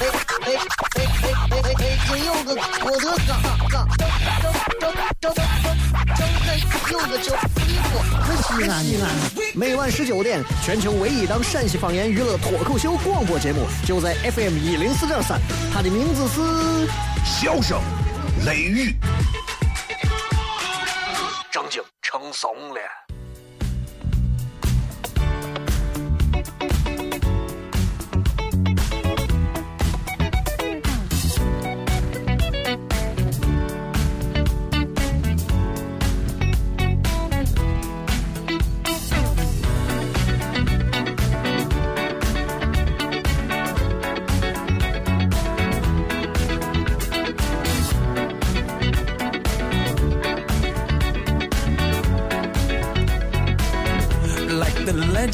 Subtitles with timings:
[0.00, 0.10] 哎哎
[0.44, 0.56] 哎
[0.94, 1.98] 哎哎哎哎！
[2.08, 2.50] 真有个
[2.84, 3.30] 我的嘎
[3.70, 3.86] 嘎，
[4.80, 5.34] 张张张张
[6.16, 6.46] 张开
[6.90, 7.26] 有个叫，
[8.42, 9.04] 西安西安。
[9.54, 15.40] 每晚十九点，全球唯一档陕西方言娱乐脱口秀广播节目，就在 FM 一零四点三，
[15.72, 16.40] 它的名字是
[17.24, 17.80] 《笑声
[18.44, 18.90] 雷雨》，
[21.52, 23.03] 正经成怂了。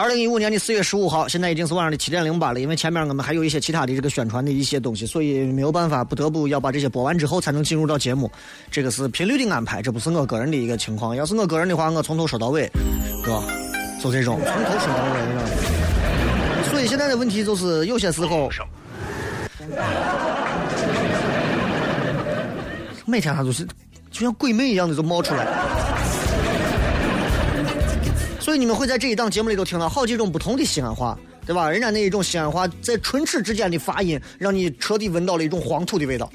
[0.00, 2.60] 二零一五年的四月十五号，现在已经是晚上的七点零八了。
[2.60, 8.32] 因为前面我们还有一些其他的这个宣传的一些东西，所以没有办法，不得不要把这些播完之后才能进入到节目。
[8.70, 11.14] 这个是频率的安排，这不是我个人的一个情况。
[11.14, 12.66] 要是我个人的话，我从头说到尾，
[13.22, 13.42] 哥，
[14.02, 16.70] 就这种从头说到尾。
[16.70, 18.48] 所以现在的问题就是，有些时候，
[23.04, 23.66] 每天他都是
[24.10, 25.46] 就像鬼魅一样的就冒出来。
[28.50, 31.70] 所以你们会在这一档节目里头听到好几种不同的西安话，对吧？
[31.70, 36.28] 人家那一种西安话在唇齿之间的发音，让你彻底闻到了一种黄土的味道。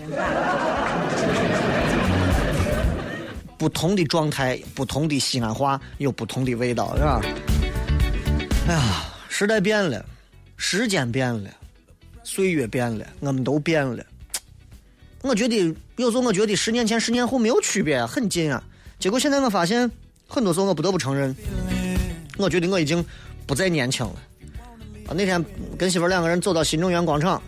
[3.58, 7.22] 不同的状态，不同的西安话有不同的味道，是吧？
[8.70, 10.06] 哎呀，时代变了，
[10.56, 11.50] 时间变了，
[12.24, 14.02] 岁月变了，我们都变了。
[15.22, 18.64] 我觉得有时候我觉得十年前、十年后没有区别，很近啊。
[19.00, 19.92] 结果现在我发现，
[20.30, 21.36] 很多时候我不得不承认。
[22.38, 23.04] 我觉得我已经
[23.46, 24.14] 不再年轻了。
[25.08, 25.44] 啊，那天
[25.78, 27.42] 跟媳妇两个人走到新中原广场，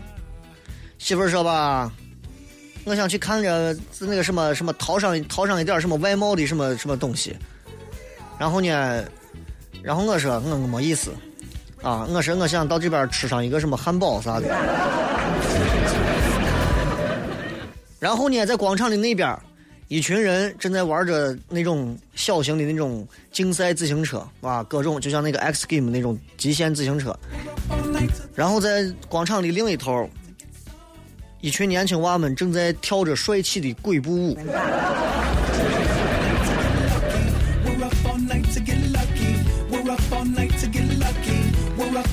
[0.98, 1.92] 媳妇说吧，
[2.86, 7.36] 我想去看着那个什么什么淘上淘上一点什么外贸的什么什么东西。
[8.38, 9.04] 然后呢，
[9.82, 11.12] 然后我说我我没意思，
[11.82, 14.48] 啊，我说我想到这边吃上一个什么汉堡啥的。
[18.00, 19.38] 然后呢，在广场的那边。
[19.90, 27.18] 一群人正在玩着那种小型的那种竞赛自行车，啊，各种就像那个 X Game 那种极限自行车。
[28.36, 30.10] 然后在广场的另一头，
[31.40, 34.38] 一群年轻娃们正在跳着帅气的鬼步舞。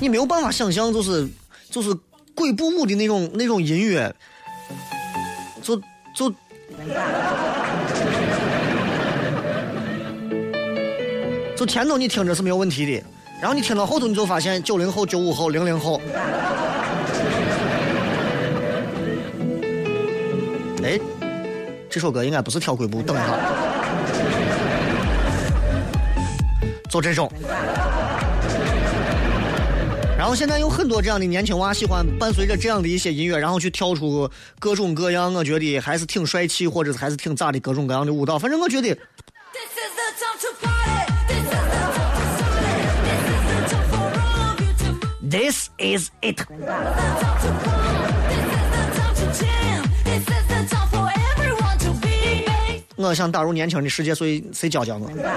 [0.00, 1.28] 你没有办法想象，就是
[1.70, 1.92] 就是
[2.36, 4.14] 鬼步舞的那种那种音乐，
[5.60, 5.76] 就
[6.14, 6.32] 就。
[11.56, 13.02] 就前头你听着是没有问题的，
[13.40, 16.00] 然后你听到后头你就发现九零后、九五后、零零后，
[20.82, 20.98] 哎，
[21.88, 23.38] 这首歌应该不是跳鬼步，等一下，
[26.90, 27.30] 就这种。
[30.24, 34.26] 然后现在有很多这样的年轻娃喜欢伴随着这样的一些音乐，然后去跳出
[34.58, 38.38] 各种各样，我觉得还是挺帅气，或者还是挺咋的各种各样的舞蹈。
[38.38, 38.96] 反正我觉得。
[45.30, 46.40] This is it。
[52.96, 55.06] 我想打入年轻人的世界，所以谁教教我？
[55.22, 55.36] 啊，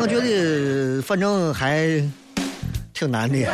[0.00, 2.02] 我觉得反正还。
[2.98, 3.38] 挺难的，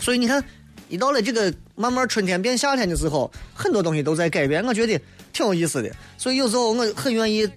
[0.00, 0.40] 所以你看，
[0.88, 4.96] 一到了这个慢慢春天变夏天的时候，很多东西都在改变，我觉得
[5.32, 5.90] 挺有意思的。
[6.16, 7.50] 所以有时候我很愿意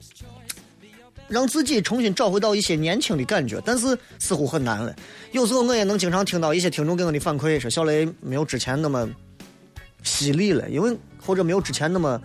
[1.28, 4.96] 让自己重新找回到一些年轻的感觉，但是似乎很难了。
[5.32, 9.08] 有时候我也能经常听到一些听众给我的反馈，说小雷没有之前那么
[10.02, 12.20] 犀利了，因为或者没有之前那么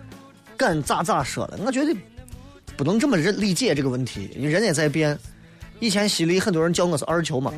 [0.56, 1.60] 敢咋咋说了。
[1.66, 1.94] 我觉得
[2.78, 5.18] 不能这么认理解这个问题，因为人也在变。
[5.80, 7.52] 以前犀利，很多人叫我是二球嘛。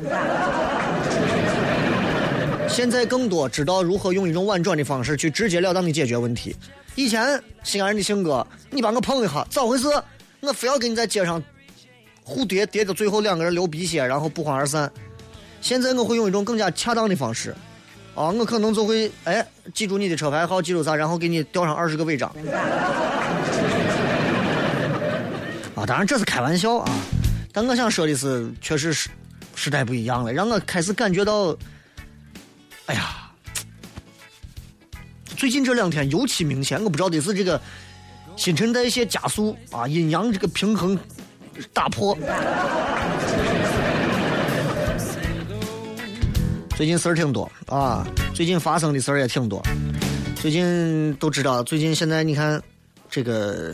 [2.67, 6.55] 现在更多知道如何用一种婉转的方式去直截了当的解决问题。
[6.95, 9.87] 以前西安人的性格，你把我碰一下，咋回事？
[10.39, 11.41] 我非要跟你在街上
[12.23, 14.91] 互叠叠到最后两个人流鼻血，然后不欢而散。
[15.59, 17.55] 现在我会用一种更加恰当的方式，
[18.15, 22.29] 啊，我可能就会哎记住你的车牌号，记住啥，然后给你吊上二十个违章。
[25.75, 26.89] 啊，当然这是开玩笑啊，
[27.53, 29.09] 但我想说的是，确实是
[29.55, 31.55] 时代不一样了，让我开始感觉到，
[32.85, 33.17] 哎呀。
[35.37, 37.59] 最近这两天尤其明显，我不知道的是这个
[38.35, 40.95] 新陈代谢加速啊，阴阳这个平衡
[41.73, 42.15] 打破。
[46.75, 48.05] 最近事儿挺多啊，
[48.35, 49.59] 最近发生的事儿也挺多。
[50.35, 52.61] 最近都知道，最近现在你看，
[53.09, 53.73] 这个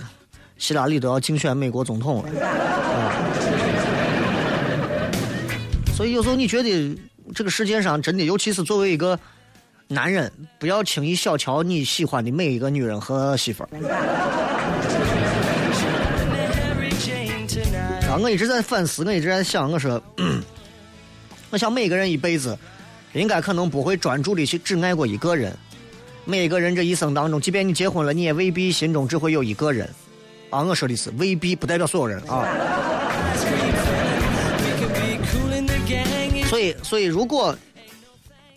[0.58, 3.14] 希拉里都要竞选美国总统了啊。
[5.98, 6.96] 所以有时候你觉得
[7.34, 9.20] 这个世界上真的，尤其是作为一个。
[9.90, 10.30] 男人
[10.60, 13.70] 不要轻易小瞧你喜欢的每一个女人和媳妇儿。
[18.10, 20.04] 啊，我一直在反思，我一直在想，我说，
[21.52, 22.60] 我想每个人一辈子，
[23.14, 25.58] 应该可能不会专注的去只爱过一个人。
[26.26, 29.90] 每一个人这一生当中，即便你结婚了，你也未必心中只会有一个人。
[30.50, 32.46] 啊，我说的是未必，不代表所有人啊。
[36.50, 37.58] 所以，所以如果。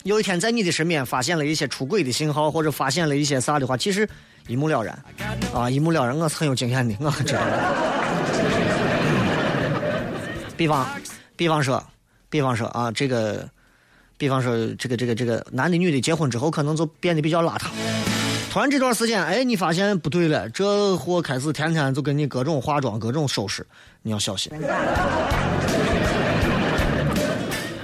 [0.03, 4.09] 有一天在你的身边发现了一些出轨的信号，或者发现了一些啥的话，其实
[4.47, 4.99] 一目了然，
[5.53, 7.39] 啊，一目了然，我是很有经验的，我知道。
[10.57, 10.89] 比方，
[11.35, 11.85] 比方说，
[12.31, 13.47] 比方说啊，这个，
[14.17, 17.67] 比方说这个这个这个男的女的结婚之后，可能就变得比较邋遢。
[18.51, 23.63] 突然这段时间，哎，你发现不对了，这货开始天天就跟你各种化妆、各种收拾，
[24.01, 24.51] 你要小心。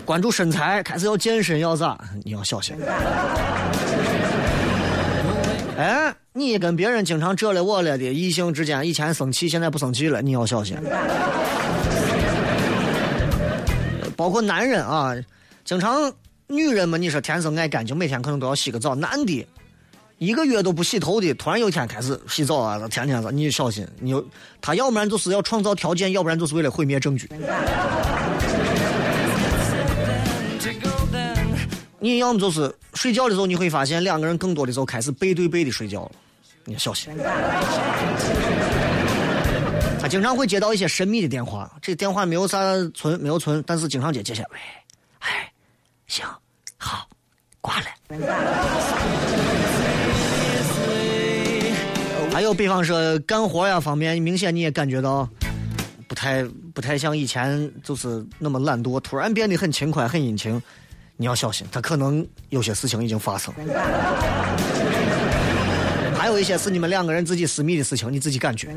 [0.08, 2.00] 关注身材，开始要健身要咋？
[2.24, 2.74] 你要小心。
[5.78, 10.78] 哎，你跟别人经常这了我了的异性之间，以前生气，现在不生气了，你要小心。
[14.16, 15.14] 包括男人啊，
[15.66, 16.10] 经常
[16.48, 18.96] 女人嘛，你说天生爱干净，每天可能都要洗个澡。
[18.96, 19.46] 男的，
[20.20, 24.16] 一个月都不洗头的，突然有一天开始洗澡啊，天天的，你小心，你
[24.62, 27.30] 他要不然就是要创造条件，要不然就是为了毁灭证据。
[32.00, 36.12] 你要么就是睡觉的时候，你会发现两个人更多的时候开始背对背的睡觉了，
[36.64, 37.12] 你要小心。
[40.00, 42.60] 他经常会接到一些神秘的电话，这电话没有啥
[42.94, 44.60] 存，没有存，但是经常接，接下喂，
[45.20, 45.52] 哎，
[46.06, 46.24] 行，
[46.78, 47.08] 好，
[47.62, 47.86] 挂了。
[52.32, 55.28] 还有比方说干活呀方面，明显你也感觉到
[56.08, 56.44] 不太
[56.76, 60.62] 不太像以前就是那么懒惰，突然变得很勤快，很殷勤。
[61.20, 63.52] 你要小心，他可能有些事情已经发生，
[66.16, 68.70] 还有一些是你们两个人自己私密的事情，你自己感觉。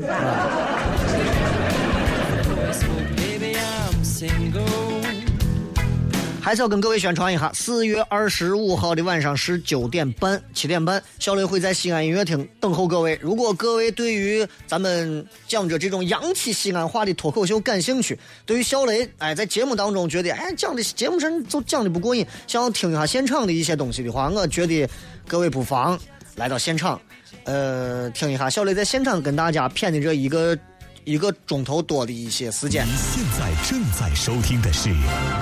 [6.41, 13.17] 还是要跟各位宣传一下，四月二十五号的晚上十九点半、七点半，小雷会在西安音乐厅等候各位。
[13.21, 24.89] 如果各位对于咱们讲着这种洋气西安话的脱口秀感兴趣，对于小雷哎在节目当中觉得哎讲的节目上就讲的不过瘾，想要听一下现场的一些东西的话，我觉得
[25.27, 25.97] 各位不妨
[26.35, 26.99] 来到现场，
[27.43, 30.57] 呃，听一下小雷在现场跟大家谝的这一个。
[31.03, 32.85] 一个钟头多的一些时间。
[32.85, 34.89] 您现在正在收听的是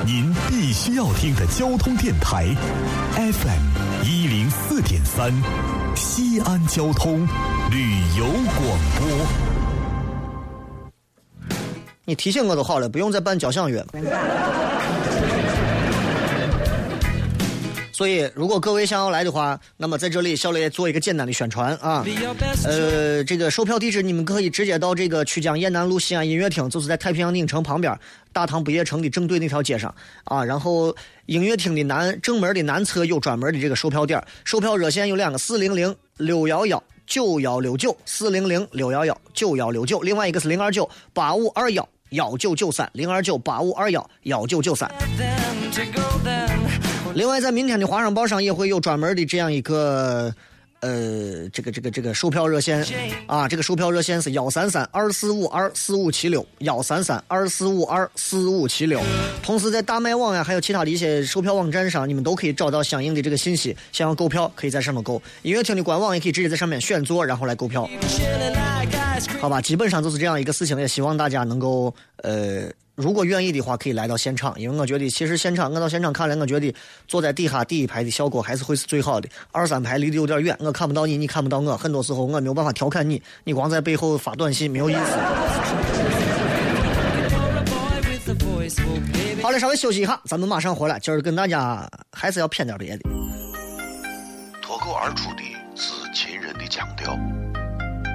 [0.05, 2.47] 您必须要听的交通电台
[3.15, 5.33] ，FM 一零四点三，
[5.95, 7.27] 西安交通
[7.69, 9.27] 旅游广播。
[12.05, 13.85] 你提醒我就好了，不用再办交响乐
[17.99, 22.01] 所以，如果各位想要来的话，那么在这里，小雷做一个简单的宣传啊。
[22.63, 27.93] 呃，这个售票地址你们可以直接到这个曲江雁南路西安音乐厅，就是在太平洋影城旁边
[28.31, 30.41] 大唐不夜城的正对那条街上啊。
[30.41, 39.99] 然后音乐厅的南正门的南侧有专门的这个售票点，售票热线有两个：四零零六幺幺九幺六九，四零零六幺幺九幺六九。
[39.99, 44.89] 另外一个是零二九八五二幺幺九九三，零二九八五二幺幺九九三。
[47.15, 50.33] 另外，在明天的《华商报》上也会有专门的这样一个，
[50.79, 52.85] 呃，这个这个这个售票热线
[53.25, 59.01] 啊，这个售票热线是幺三三二四五二四五七六，幺三三二四五二四五七六。
[59.41, 63.75] 同时，在大麦网呀，还有其他的一些售票网站上，你们都可以找到相应的这个信息。
[63.91, 65.21] 想要购票，可以在上面购。
[65.41, 67.89] 音乐厅的官网也可以直接在上面选座，然后来购票。
[69.39, 76.73] 好吧，基本上就是这样一个事情，也希望大家能够呃，如果愿意的话，可以来到现场，因为我觉得其实现场我到现场看来，我觉得
[77.07, 84.99] 坐在底下第一排的效果还是会是最好的，二三排离得有点远，我看不到你，你看不到我，很多时候我没有办法调侃你，你光在背后发短信没有意思。
[89.41, 93.09] 好了，稍微休息一下，咱们马上回来，今儿跟大家还是要谝点别的。
[94.61, 95.43] 脱口而出的
[95.75, 97.17] 是秦人的腔调，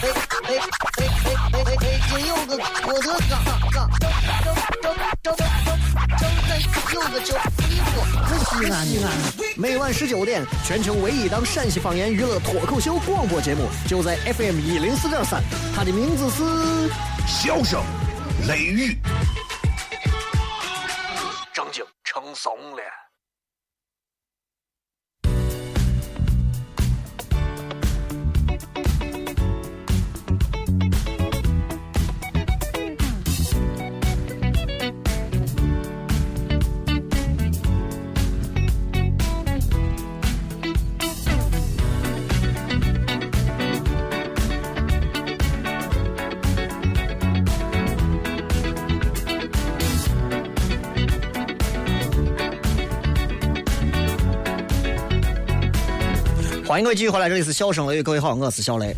[0.00, 0.14] 哎哎
[0.44, 0.54] 哎
[0.94, 2.00] 哎哎哎！
[2.08, 3.32] 今有个郭德纲，
[3.72, 4.06] 张张
[4.80, 5.38] 张张张张
[6.94, 7.34] 有个叫
[7.68, 7.92] 李波，
[8.44, 9.06] 西安西安。
[9.56, 15.42] 每晚十九点，全球唯一档陕西方言娱乐脱口秀广播节目，就在 FM 一零四点三。
[15.74, 16.44] 它的名字是
[17.26, 17.82] 《笑声
[18.46, 18.92] 雷雨》，
[21.52, 22.82] 正经成怂了。
[56.78, 58.94] 欢迎各位继续回来，这里是笑声雷，各位好，我是小雷。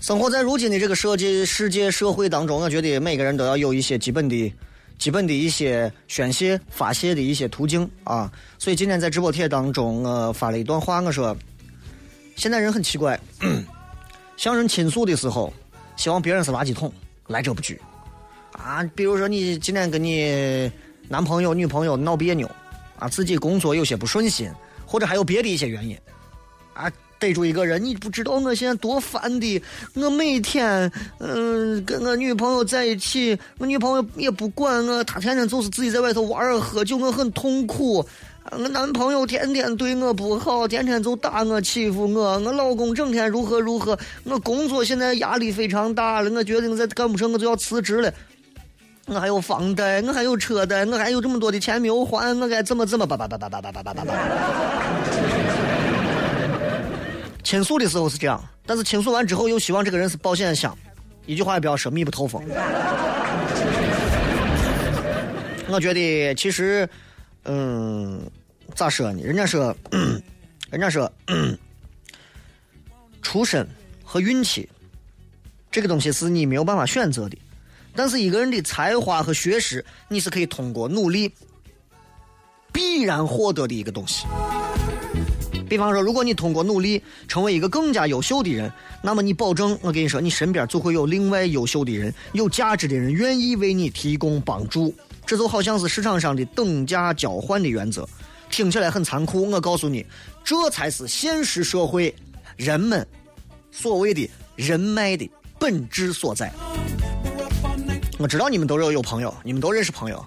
[0.00, 4.50] 生活在如今的这个设计世界社会当中，我觉得每个人都要有一些基本的、
[4.96, 8.32] 基本的一些宣泄、发泄的一些途径啊。
[8.58, 11.36] 所以今天在直播帖当中，我发了一段话，我说：
[12.34, 13.20] 现在人很奇怪，
[14.38, 15.52] 向人倾诉的时候，
[15.96, 16.90] 希望别人是垃圾桶，
[17.26, 17.78] 来者不拒
[18.52, 18.82] 啊。
[18.94, 20.72] 比如说你今天跟你
[21.10, 22.50] 男朋友、女朋友闹别扭。
[22.98, 24.50] 啊，自己工作有些不顺心，
[24.86, 25.96] 或者还有别的一些原因，
[26.74, 29.62] 啊，逮住一个人，你不知道我现在多烦的，
[29.94, 38.06] 我每天，嗯，跟我女朋友在一起，我女朋友也不管我，她天天就是自己在外头玩儿喝酒，我很痛苦。
[38.52, 48.14] 我男朋友天天对我不好，天天就打我欺负我，我老公整天如何如何，我工作现在压力非常大了，我决定再干不成，我就要辞职了。
[49.06, 54.12] 我还有房贷，我还有车贷，我还有这么多的钱没有还，我该怎么怎么叭叭叭叭叭叭叭叭叭叭。
[57.44, 60.76] 倾诉的时候是这样，但是倾诉完之后又希望这个人是保险箱，
[61.24, 62.42] 一句话也不要说，密不透风。
[65.68, 66.88] 我觉得其实，
[67.44, 68.20] 嗯，
[68.74, 69.22] 咋说呢？
[69.22, 69.72] 人家说，
[70.70, 71.08] 人家说，
[73.22, 73.64] 出身
[74.04, 74.68] 和运气，
[75.70, 77.38] 这个东西是你没有办法选择的。
[77.96, 81.32] 但是一个人的才华和学识，你是可以通过努力
[82.72, 84.26] 必然获得的一个东西。
[85.68, 88.70] 比方说，如果你通过努力成为一个更加优秀的人，
[89.02, 94.94] 那么你保证，我跟你说，你身边就会有另外优秀的人、有价值的人愿意为你提供帮助。
[95.26, 98.08] 这就好像是市场上的等价交换的原则，
[98.48, 99.50] 听起来很残酷。
[99.50, 100.06] 我告诉你，
[100.44, 102.14] 这才是现实社会
[102.56, 103.04] 人们
[103.72, 106.52] 所谓的人脉的本质所在。
[108.18, 110.24] 我知道你们都有有朋友，你们都认识朋友，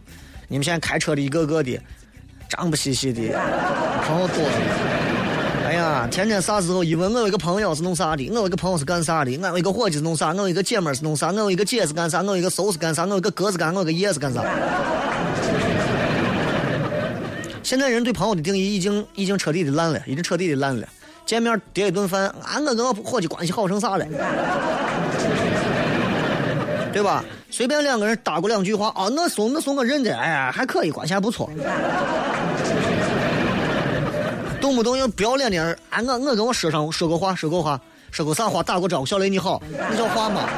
[0.48, 1.79] 你们现在开车的一个个的，
[2.48, 3.34] 脏不兮兮的，
[4.05, 4.36] 朋友多。
[5.65, 14.43] 哎呀，天天啥时候一问我有一个朋友是弄啥的，我有一个朋友是干啥的，我有一个伙计是弄啥，我有一个姐妹是弄啥，我有一个姐是干啥，我有一个叔是干啥，我有一个哥是干，我有个爷是干啥。
[17.63, 20.88] 现在人对朋友的定义已经已经彻底的烂了，已经彻底的烂了。
[21.25, 24.05] 见面叠一顿饭，啊，我跟我伙计关系好成啥了？
[26.91, 27.24] 对吧？
[27.51, 31.50] 随便两个人搭过两句话啊，我送我送我认得，哎呀，还可以，关系还不错。
[34.60, 37.79] 动不动又不要脸的，哎，我我跟我说上说过话，说过话，
[38.12, 40.50] 说过啥话，打过招呼，小雷你好，那叫话吗？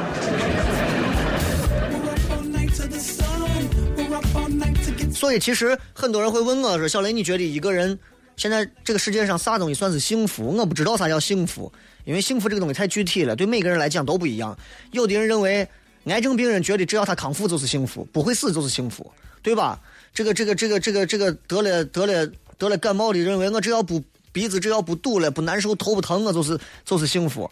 [5.14, 7.98] 所以其实很多人会问我说，小雷，你觉得一个人
[8.36, 10.56] 现在这个世界上啥东西算是幸福？
[10.56, 11.72] 我不知道啥叫幸福，
[12.04, 14.56] 因为幸福这个东西太具体了，对每个人来讲都不一样。
[14.90, 15.68] 有的人认为。
[16.06, 19.10] 癌症病人觉得只要他康复就是幸福，不会死就是幸福，
[19.42, 19.78] 对吧？
[20.14, 27.50] 这个这个这个这个这个得了得了得了感冒的认为我只要不鼻子只要不堵了不难受头不疼我就是就是幸福。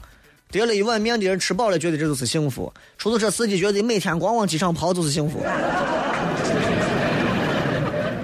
[0.51, 2.73] 得了一碗面的人吃饱了觉得这就是幸福。
[2.99, 5.41] 出租车司机觉得每天光往机场跑就是幸福。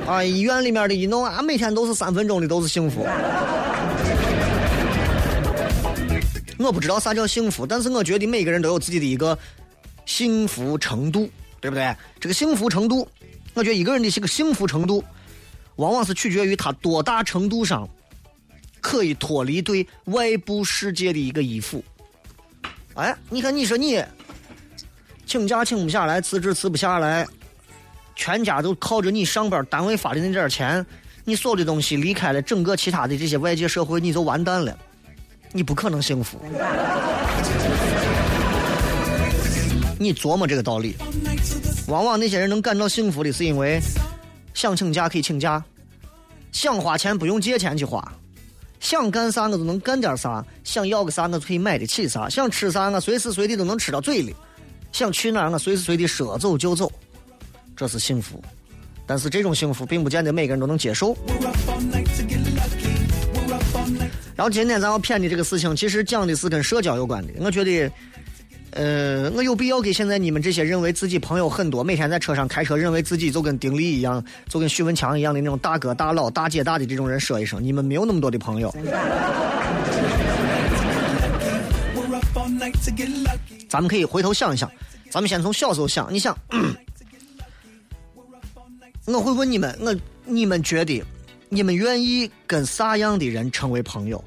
[0.06, 3.06] 啊，医院里面的一弄啊，每天都是三分钟的都是幸福。
[6.58, 9.38] 我不知道啥叫幸福，但是我觉得每个人都有自己的一个
[10.06, 11.28] 幸福程度，
[11.60, 11.94] 对不对？
[12.18, 13.06] 这个幸福程度，
[13.52, 15.04] 我觉得一个人的这个幸福程度，
[15.76, 17.86] 往往是取决于他多大程度上
[18.80, 21.84] 可以脱离对外部世界的一个依附。
[22.94, 24.02] 哎，你看，你说你
[25.26, 27.26] 请假请不下来，辞职辞不下来，
[28.14, 30.86] 全家都靠着你上班单位发的那点钱，
[31.24, 34.78] 你所有的东西离开了整个其他的这些外界社会，你就完蛋了，
[35.52, 36.40] 你不可能幸福。
[39.98, 40.94] 你琢磨这个道理，
[41.88, 43.80] 往往那些人能感到幸福的是因为
[44.52, 45.62] 想请假可以请假，
[46.52, 48.12] 想花钱不用借钱去花。
[48.78, 54.34] 想干啥我都能干点啥，想要个啥我可以买得起啥，想吃啥我随时随地都能吃到嘴里，
[54.92, 56.92] 想去哪我随时随地说走就走，
[57.74, 58.42] 这是幸福。
[59.06, 61.16] 但是这种幸福并不见得每个人都能接受。
[64.34, 67.32] 然后今天咱要骗的这个事情，其实讲的是跟社交有关的。
[67.40, 67.90] 我觉得。
[68.76, 78.70] 呃，我有必要给现在你们这些认为自己朋友很多，每天在车上开车，认为自己就跟丁力一样，就跟许文强一样的那种大哥大佬、大姐大的这种人说一声，你们没有那么多的朋友。
[83.66, 84.70] 咱们可以回头想一想，
[85.10, 86.36] 咱们先从小时候想，你想，
[89.06, 91.02] 我会问你们，我你们觉得，
[91.48, 94.22] 你们愿意跟啥样的人成为朋友？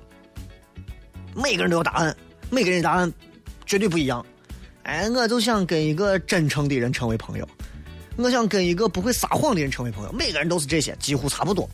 [1.36, 2.18] 每个人都有答案，
[2.50, 3.13] 每个人的答案
[3.68, 4.25] 绝对不一样。
[4.83, 7.48] 哎，我就想跟一个真诚的人成为朋友，
[8.15, 10.12] 我想跟一个不会撒谎的人成为朋友。
[10.12, 11.69] 每个人都是这些，几乎差不多。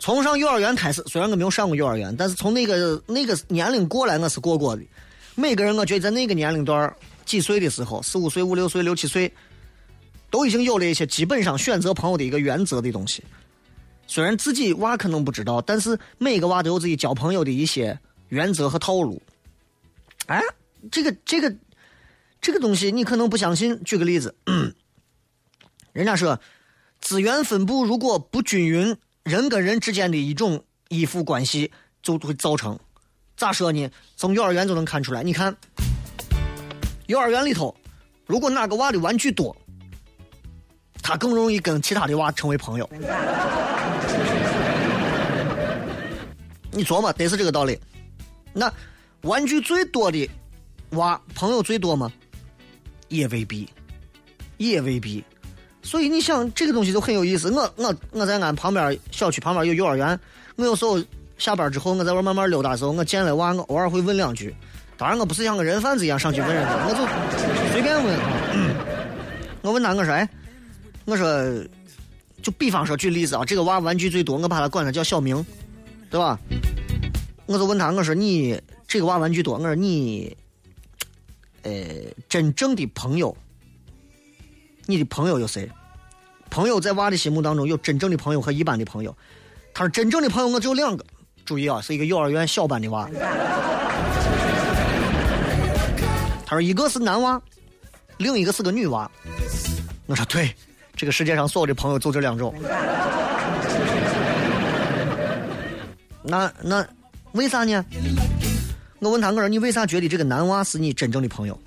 [0.00, 4.82] 从上幼儿园开始，虽然我没有上过幼儿园，但是从那个那个年龄过来，我是过过的。
[5.36, 6.92] 每个人，我觉得在那个年龄段
[7.24, 9.32] 几岁的时候，四五岁、五六岁、六七岁，
[10.28, 13.22] 都已经有了一些基本上选择朋友的一个原则的东西。
[14.08, 17.96] 虽然自己娃可能不知道，但是每个娃都有自己交朋友的一些。
[18.32, 19.20] 原则和套路，
[20.24, 20.42] 哎，
[20.90, 21.54] 这个这个
[22.40, 23.78] 这个东西你可能不相信。
[23.84, 24.34] 举个例子，
[25.92, 26.40] 人家说
[26.98, 32.80] 资源分布如果不均匀，人跟人之间的一种依附关系就会造成
[33.36, 33.86] 咋说呢？
[34.16, 35.22] 从幼儿园就能看出来。
[35.22, 35.54] 你看，
[37.08, 37.76] 幼儿园里头，
[38.24, 39.54] 如果哪个娃的玩具多，
[41.02, 42.88] 他更容易跟其他的娃成为朋友。
[46.72, 47.78] 你琢磨，得是这个道理。
[48.52, 48.72] 那
[49.22, 50.28] 玩具最多的
[50.90, 52.12] 娃朋友最多吗？
[53.08, 53.68] 也未必，
[54.56, 55.22] 也未必。
[55.82, 57.50] 所以你想这个东西就很有意思。
[57.50, 60.18] 我我我在俺旁边小区旁边有幼儿园，
[60.56, 61.02] 我有时候
[61.38, 64.54] 下班之后我在外慢慢溜达的时候，我见了娃，我偶尔会问两句。
[64.96, 68.18] 当然我不是像个人贩子一样上去问人家，我就随便问。
[69.62, 70.28] 我问他我说哎，
[71.04, 71.26] 我说
[72.42, 75.44] 就比方说举例子啊，这个娃玩具最多，我把他管他叫小明，
[76.10, 76.38] 对吧？
[77.52, 80.34] 我就问他，我说你这个娃玩具多，我说你，
[81.60, 81.72] 呃，
[82.26, 83.36] 真正的朋友，
[84.86, 85.70] 你的朋友有谁？
[86.48, 89.14] 朋友在娃的心目当中有真正的朋友和一般的朋友。
[89.74, 91.04] 他说真正的朋友我只有两个，
[91.44, 93.06] 注意啊，是一个幼儿园小班的娃。
[96.46, 97.38] 他说一个是男娃，
[98.16, 99.10] 另一个是个女娃。
[100.06, 100.54] 我说对，
[100.96, 102.54] 这个世界上所有的朋友就这两种。
[106.22, 106.86] 那那。
[107.32, 107.84] 为啥呢？
[108.98, 111.58] 我问他，我说你为啥觉得这个男娃是你真正的朋友？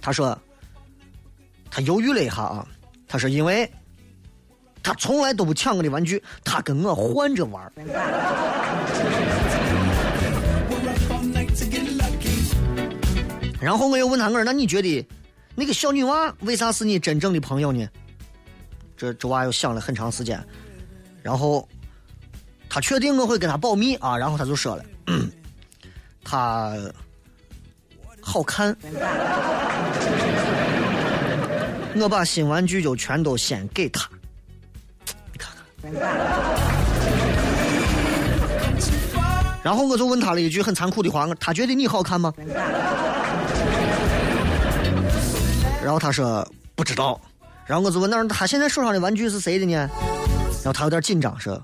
[0.00, 0.38] 他说，
[1.70, 2.66] 他犹豫了一下啊，
[3.08, 3.70] 他说因为，
[4.82, 7.72] 他从来都不抢我的玩具，他跟我换着玩
[13.60, 15.06] 然后我又问他，我说那你觉得
[15.54, 17.88] 那个小女娃为啥是你真正的朋友呢？
[18.96, 20.38] 这这娃又想了很长时间，
[21.22, 21.66] 然后。
[22.70, 24.84] 他确定我会跟他保密啊，然后他就说了，
[26.24, 26.76] 他
[28.20, 28.76] 好看，
[31.96, 34.08] 我把新玩具就全都先给他，
[35.32, 35.52] 你看
[35.92, 36.08] 看，
[39.64, 42.32] 然后我就问他了一句很残酷的话，他觉得你好看吗？
[45.82, 47.20] 然后他说不知道，
[47.66, 49.90] 然后我就问那他现在手上的玩具是谁的呢？
[50.62, 51.60] 然后他有点紧张说。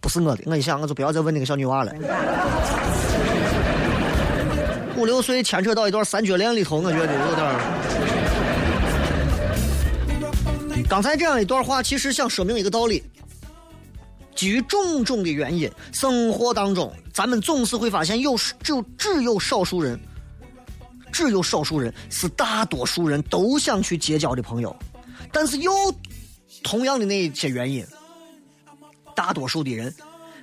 [0.00, 1.92] 不是我的，我一想，我就不要再问那个小女娃了。
[4.96, 7.44] 五六岁牵扯到一段三角恋里头，我觉得有点。
[10.88, 13.02] 刚才这样一段话，其实想说明一个道理：
[14.34, 20.00] 基于种种的原因，生活当中，咱们总是会发现，有只有只有少数人，
[21.12, 24.74] 只有少数人是大多数人都想去结交的朋友，
[25.32, 25.72] 但是又
[26.62, 27.84] 同样的那一些原因，
[29.16, 29.92] 大多数的人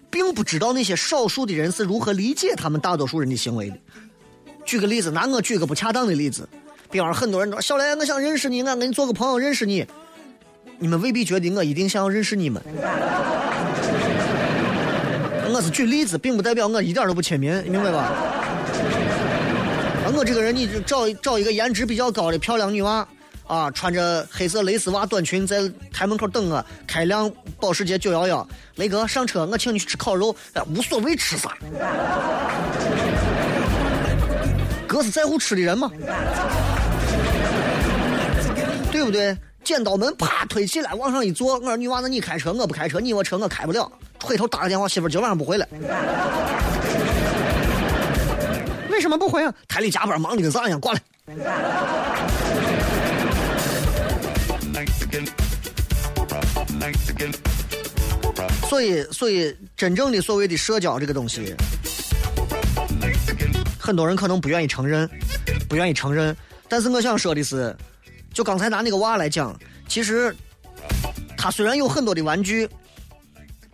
[0.09, 3.77] 并不知道那些少数的人是如何理解他们大多数人的行为的。
[4.65, 6.49] 举个例子，拿我举个不恰当的例子，
[6.89, 9.85] 比方很多人说：“小雷，我想认识你，俺跟你做个朋友，认识你。”
[10.79, 12.61] 你们未必觉得我一定想要认识你们。
[15.53, 18.11] 我是举例子，并不代表我一点都不亲民，明白吧？
[20.15, 23.07] 我这个人，你就找找一个颜值比较高的漂亮女娃，
[23.53, 31.55] 啊，穿着黑色蕾丝袜短裙在台门口等我，开辆保时捷911，雷哥上车，我请你去吃烤肉，哎无所谓吃啥。
[34.87, 35.91] 哥是在乎吃的人吗？
[38.91, 39.37] 对不对？
[39.63, 41.59] 剪刀门啪推起来，往上一坐。
[41.59, 43.91] 我说女娃子你开车，我不开车，你我车我开不了。
[44.19, 45.67] 回头打个电话，媳妇今晚上不回来。
[48.89, 49.53] 为什么不回啊？
[49.67, 50.99] 台里加班忙的跟啥一样，挂了。
[58.69, 61.55] 所以，所以真正的所谓的社交这个东西，
[63.79, 65.09] 很多人可能不愿意承认，
[65.69, 66.35] 不愿意承认。
[66.67, 67.75] 但是我想说的是。
[68.33, 69.55] 就刚才拿那个娃来讲，
[69.87, 70.35] 其实
[71.37, 72.67] 他虽然有很多的玩具，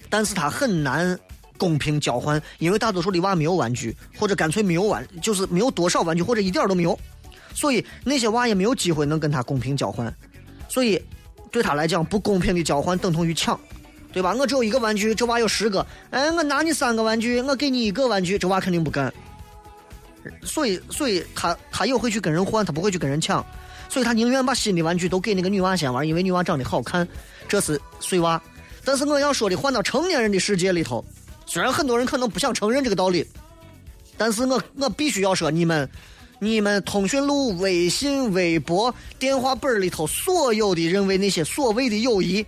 [0.09, 1.17] 但是他很难
[1.57, 6.99] 公平交换，因为大多数的娃没有玩具，或者干脆没有玩，就是没有多少玩具，或者一点都没有，
[7.53, 10.13] 所以那些娃也没有机会能跟他公平交换，
[10.67, 11.01] 所以
[11.51, 13.59] 对他来讲，不公平的交换等同于抢，
[14.11, 14.33] 对吧？
[14.33, 19.11] 我只有一个玩具，这娃有十个，哎，我拿你三个玩具，我给你一个玩具，这娃肯定不干，
[20.43, 23.45] 所以，所以他他也会去跟人换，他不会去跟人抢。
[23.91, 27.07] 所以他宁愿把新的玩具都给那个女娃先玩，因为女娃长得好看，
[27.47, 28.39] 这是碎娃。
[28.85, 31.03] 但是我要说的，换到成年人的世界里头，
[31.47, 33.25] 虽然很多人可能不想承认这个道理，
[34.15, 35.89] 但是我我必须要说，你们、
[36.39, 42.45] 你们通讯录、微信、微博、电话本里头所有的认为那些所谓的友谊，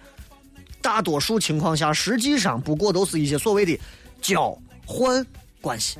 [0.82, 3.78] 大多数情况下实际上不过都是一些所谓的
[4.22, 5.26] 交换
[5.60, 5.98] 关系，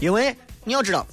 [0.00, 1.06] 因为你要知道。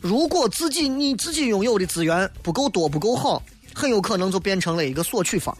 [0.00, 3.40] 如果自己你自己拥有的资源不够多不够好，
[3.72, 5.56] 很有可能就变成了一个索取方，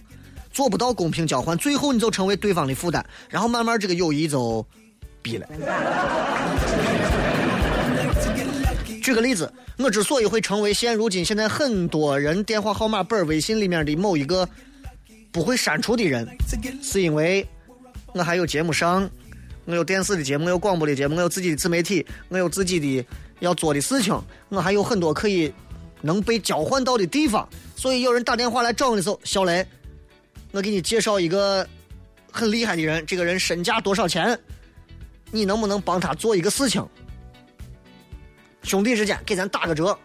[0.52, 4.66] 做不到公平交换，最后你就成为对方的负担，然后慢慢这个友谊就
[5.22, 5.46] 逼了。
[9.02, 14.48] 举个例子，我之所以会成为现如今现在很多人电话号码本、微信里面的某一个
[15.30, 16.28] 不会删除的人，
[16.82, 17.46] 是因为
[18.12, 19.08] 我还有节目上，
[19.64, 23.06] 我有电视的节目，有广播的节目，我有自己的自媒体，我有自己的。
[23.42, 24.16] 要做的事情，
[24.50, 25.52] 我还有很多可以
[26.00, 29.66] 能被交换到的地方，所以有人打电话来找我的时候，小雷，
[30.52, 31.66] 我给你介绍一个
[32.30, 34.38] 很厉害的人，这个人身价多少钱？
[35.32, 36.86] 你能不能帮他做一个事情？
[38.62, 39.98] 兄弟之间给咱打个折，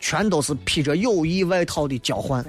[0.00, 2.44] 全都是披着友谊外套的交换。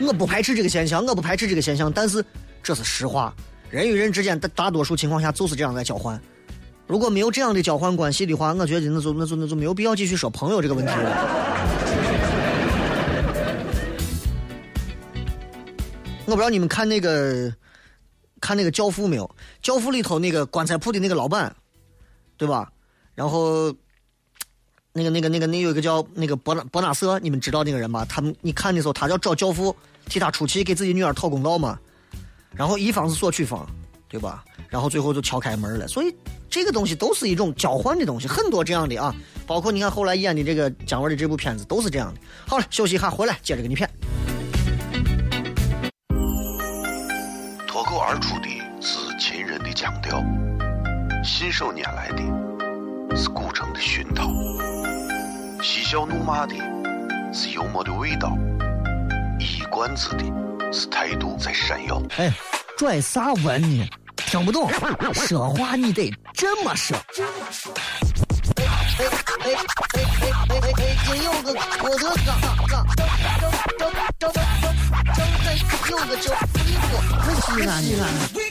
[0.00, 2.24] 我不排斥这个现象，我不排斥这个现象，但是
[2.62, 3.34] 这是实话，
[3.68, 6.18] 人与人之间的大多数情况下就是这样在交换。
[6.86, 11.26] 如果没有这样的交换关系的话，我觉得那就那就那就没有必要继续说朋友这个问题了。
[16.24, 17.52] 我不知道你们看那个
[18.40, 19.24] 看那个《教父》没有，
[19.62, 21.54] 《教父》里头那个棺材铺的那个老板，
[22.36, 22.72] 对吧？
[23.14, 23.74] 然后
[24.92, 28.04] 那个那个那个那有一个叫那个伯纳伯纳瑟，你们知道那个人吧？
[28.08, 29.76] 他们你看的时候，他叫找教父
[30.06, 31.78] 替他出气，给自己女儿讨公道嘛。
[32.52, 33.68] 然后一方是索取方，
[34.08, 34.44] 对吧？
[34.68, 36.14] 然后最后就敲开门了，所以。
[36.50, 39.14] 这个东西都是一种交换的东西，很多这样的啊，
[39.46, 42.20] 包括你看后来演的这个姜文的这部片子都是这样的。
[42.44, 43.88] 好了，休息一下，回来接着给你片。
[49.80, 50.22] 强调，
[51.24, 54.28] 信手拈来的是古城的熏陶，
[55.62, 56.54] 嬉笑怒骂的
[57.32, 58.36] 是幽默的味道，
[59.38, 60.24] 一冠子的
[60.70, 61.98] 是态度在闪耀。
[62.18, 62.30] 哎，
[62.76, 63.88] 拽啥文呢？
[64.16, 64.70] 听不懂，
[65.14, 66.94] 说话你得这么说。
[70.20, 70.96] 哎哎哎哎！
[71.06, 71.52] 今有个
[71.82, 72.28] 我的嘎
[72.68, 72.72] 嘎，
[75.90, 78.02] 有个叫一个西安西安。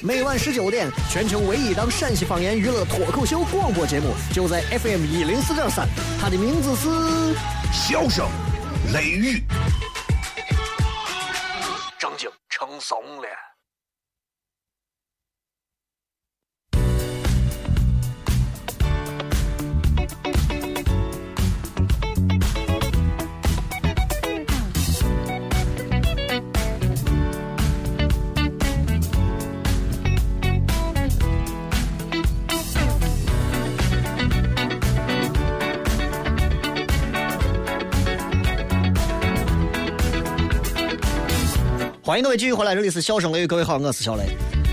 [0.01, 5.88] 每晚十九点，全球唯一档陕西方言娱乐脱口秀广播节目，就在 FM 一零四点三。
[6.19, 6.89] 它的名字是
[7.71, 8.27] 《笑声
[8.93, 9.38] 雷雨》，
[11.97, 13.49] 正经成怂了。
[42.19, 44.23] 迎各位继续回来，这里是笑声雷，各位好，我是小雷。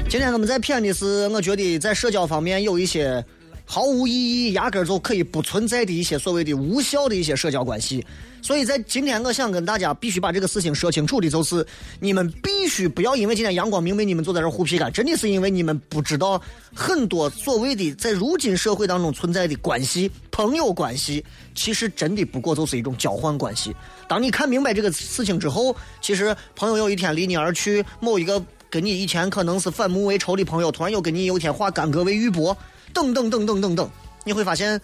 [0.09, 3.25] 今天我们在骗的是，我觉得在社交方面有一些
[3.65, 8.05] 毫无意义、压根儿就可以不存在的一些所谓的无效的一些社交关系。
[8.47, 11.67] 所以在今天，我想跟大家必须把这个事情说清楚的，就是
[11.99, 16.41] 你们必须不要因为今天阳光明媚，你们坐在这胡皮干，真的是因为你们不知道
[16.73, 21.25] 很多所谓的在如今社会当中存在的关系、朋友关系，
[21.57, 23.75] 其实真的不过就是一种交换关系。
[24.07, 32.57] 当你看明白这个事情之后，其实朋友有一天离你而去，某一个跟你以前可能是反目为仇的朋友，突然又跟你有一天化干戈为玉帛，
[32.93, 33.91] 等等等等等等，
[34.23, 34.81] 你会发现，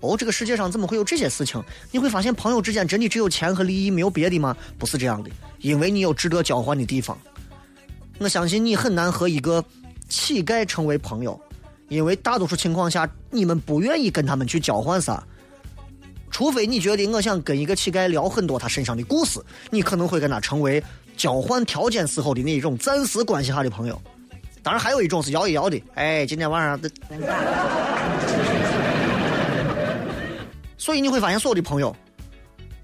[0.00, 1.62] 哦，这个世界上怎么会有这些事情？
[1.90, 4.56] 你会发现，朋友之间真的只有钱和利益，没有别的吗？
[4.78, 7.16] 不是这样的，因为你有值得交换的地方。
[8.18, 9.64] 我相信你很难和一个
[10.08, 11.40] 乞丐成为朋友，
[11.88, 15.22] 因为大多数情况下，你们不愿意跟他们去交换啥。
[16.30, 20.82] 除非你觉得我想跟一个乞丐聊很多他身上的故事，你可能会跟他成为
[21.16, 24.00] 交换条件时候的那一种暂时关系下的朋友。
[24.62, 26.90] 当然，还有一种是摇一摇的，哎，今天晚上的。
[30.80, 31.94] 所以你会发现，所有的朋友，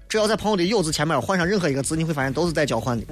[0.07, 3.07] 只要在朋友的“友”字前面换上任何一个字，你会发现都是在交换的。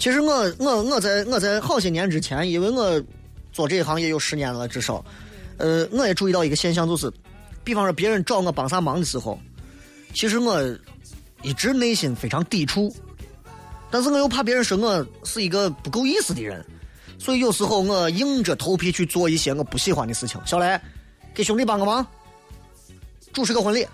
[0.00, 3.00] 其实我我我在我在好些年之前，因为我。
[3.52, 5.04] 做这一行也有十年了，至少，
[5.58, 7.12] 呃，我也注意到一个现象，就是，
[7.62, 9.38] 比方说别人找我帮啥忙的时候，
[10.14, 10.58] 其实我
[11.42, 12.90] 一直内心非常抵触，
[13.90, 16.64] 但是我又怕别人说我是一个不够意思的人，
[17.22, 20.40] 所以有时候我硬着头皮去做一些我不喜欢的事情。
[20.44, 20.80] 小雷，
[21.32, 22.04] 给兄弟帮个忙，
[23.32, 23.86] 主持个婚礼。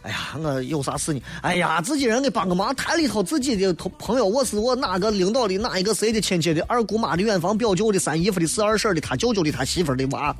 [0.00, 1.20] 哎呀，我有啥事呢？
[1.42, 10.34] 哎呀，自己人给帮个忙，台里头自己的朋友，我是我哪个领导的哪一个谁的亲戚的二姑妈的远房表舅的三姨夫的四二婶的他舅舅的他媳妇的娃。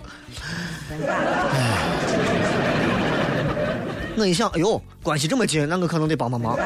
[4.17, 6.57] 我一想，哎呦，关系这么近，那我可能得帮帮忙。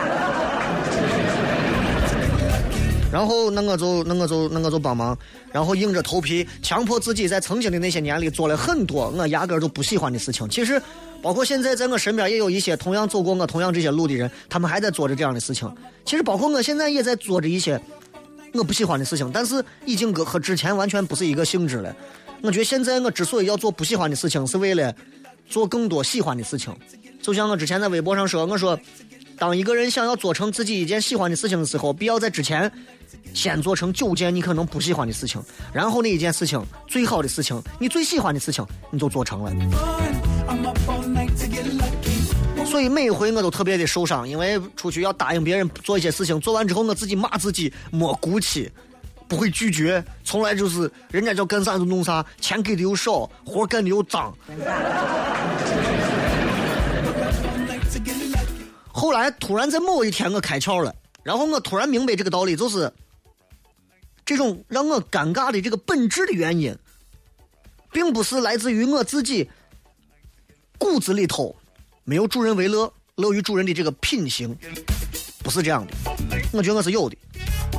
[3.12, 5.18] 然后那我就那我就那我就帮忙，
[5.53, 10.49] 然后硬着头皮，强迫自己在曾经的那些年里做了很多我压根儿都不喜欢的事情。
[10.49, 10.81] 其实。
[11.23, 15.70] 包括现在在我身边也有一些同样走过我同样这些路的人，他们还在做着这样的事情。
[16.03, 17.79] 其实包括我现在也在做着一些
[18.55, 21.94] 我不喜欢的事情，但是已经和和之前完全不是一个性质了。
[22.40, 24.94] 我觉得现在我之所以要做不喜欢的事情，是为了
[25.46, 26.75] 做更多喜欢的事情。
[27.20, 28.81] 就像我之前在微博上说，我说，
[29.37, 32.73] 当一个人想要做成自己一件喜欢的事情的时候，必要在之前
[33.33, 39.52] 先做成九件你可能不喜欢的事情，然后那一件事情最好的事情，你最喜欢的事情，你就做成了。
[42.66, 48.70] 所以每回我都特别的受伤，因为出去要答应别人做一些事情，做完之后我自己骂自己没骨气，
[49.26, 54.33] 不会拒绝，从来就是人家叫干啥就弄啥，钱给的又少，活干的又脏。
[58.92, 62.92] 后来突然在某一天我开窍了，然后我突然明白这个道理，就是
[64.31, 66.73] 这种让我尴尬的这个本质的原因，
[67.90, 69.51] 并不是来自于我自己。
[70.79, 71.57] 骨子里头
[72.05, 74.57] 没有助人为乐、乐于助人的这个品行，
[75.43, 75.93] 不是这样的。
[76.53, 77.16] 我觉得我是有的。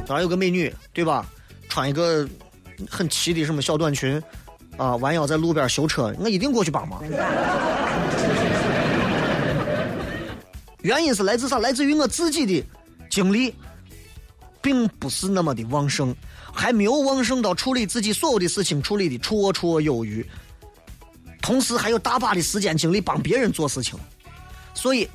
[0.05, 1.25] 当然有个美女，对吧？
[1.69, 2.27] 穿一个
[2.89, 4.21] 很齐的什么小短裙，
[4.75, 7.01] 啊，弯腰在路边修车，我一定过去帮忙。
[10.81, 11.59] 原因是来自啥？
[11.59, 12.67] 来自于我自己的
[13.09, 13.55] 经历，
[14.61, 16.15] 并不是那么的旺盛，
[16.53, 20.25] 还没有旺盛到处理自己所有的事情处理的绰绰有余。
[21.41, 23.97] 同时还有大把的时间精力帮别人做事情，
[24.75, 25.09] 所以，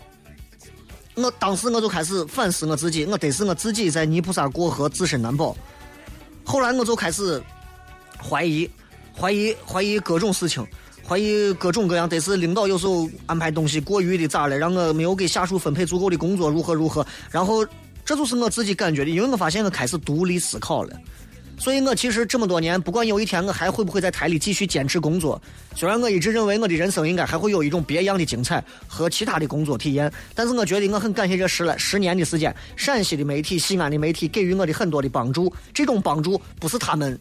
[1.14, 5.56] 我当时我就开始反思我自己，我得是我自己在泥菩萨过河，自身难保。
[6.44, 7.40] 后来我就开始
[8.20, 8.68] 怀疑，
[9.16, 10.66] 怀疑，怀疑各种事情，
[11.06, 17.06] 怀疑各种各样，得是领导有时候安排东西过于的咋了，让我没有给下属分配足够的工作，如何如何。
[17.30, 17.64] 然后
[18.06, 20.96] 这就是我自己感觉的，因为我发现我开始独立思考了。
[21.58, 25.40] 所以我其实这么多年，不管有一天我还会不会在台里继续坚持工作，
[25.74, 35.52] 虽然我一直认为我的人生应该还会有一种别样的精彩和其他的工作体验，但是我觉得我很感谢这十来十年的时间，陕西的媒体、西安的媒体给予我的很多的帮助。
[35.74, 37.18] 这种帮助不是他们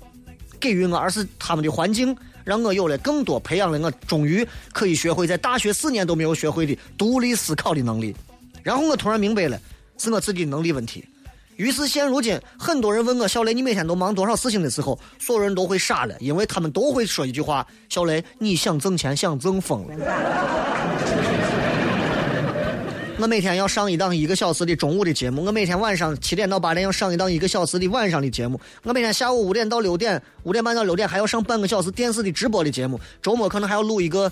[0.59, 8.13] 给予我，而是他们的环境让我有了更多，培养了我终于可以学会在大学四年都没有学会的独立思考的能力。
[8.61, 9.57] 然后我突然明白了，
[9.97, 11.05] 是我自己的能力问题。
[11.57, 19.95] 于是现如今，很多人问我小雷，你每天都忙多少事情的时候，所有人都会傻了，因为他们都会说一句话：小雷，你想挣钱，想挣疯了。
[23.17, 34.29] 我每天要上一档一个小时的中午的节目，我每天晚上七点到八点要上一档一个小时的晚上的节目，我每天下午五点到六点，五点半到六点还要上半个小时电视的直播的节目，周末可能还要录一个。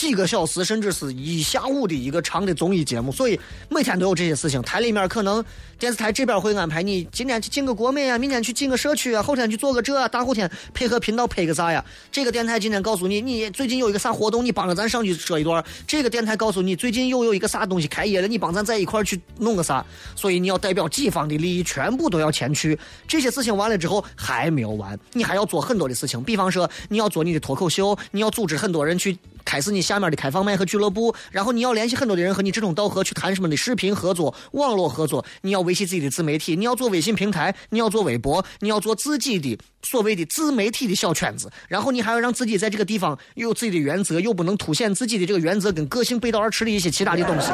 [0.00, 4.62] 几个小时，甚至是一下午的一个长的综艺节目，所以每天都有这些事情。
[4.62, 5.44] 台里面可能
[5.78, 11.84] 电视台这边会安排你今天去进个国美啊，明天去进个社区啊，后天去做个这，大后天配合频道配个啥呀？
[12.10, 15.62] 这个电台今天告诉你，你最近有一个啥活动，你帮着咱上去说一段。
[15.86, 19.84] 这个电台告诉你，最近又有一个啥东西开业了，你帮咱在一块去弄个啥。
[20.16, 22.78] 所以你要代表几方的利益，全部都要前去。
[23.06, 29.18] 这些事情完了之后还没有完，你还要做很多的事情，比方说你要做你的脱口秀，你要组织很多人去。
[29.50, 35.26] 开始你下面的开放麦和俱乐部，然后你要联系很多的人和你志同道合去谈什么的视频合作、网络合作。
[35.40, 41.50] 你要维系自己的自媒体，你要做微信平台，你要做微博，你要做自己的所谓的自媒体的小圈子。
[41.66, 47.50] 然后你还要让自己在这个地方有自己的原则，又不能凸显自己的这个原则跟个性背道而驰的一些其他的东西。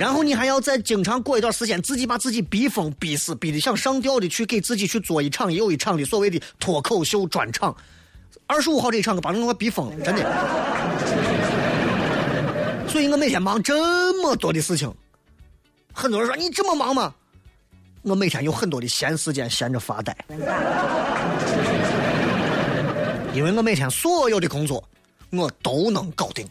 [0.00, 7.72] 然后你还要在经常过一段时间，自己把自己逼疯、逼死、逼得想上吊的去给自己去做一场又一场的所谓的脱口秀专场。
[8.46, 10.22] 二十五号这一场，把我逼疯了，真的。
[12.88, 14.92] 所以我每天忙这么多的事情，
[15.92, 17.14] 很多人说你这么忙吗？
[18.02, 20.14] 我每天有很多的闲时间，闲着发呆。
[23.32, 24.84] 因为我每天所有的工作，
[25.30, 26.46] 我都能搞定。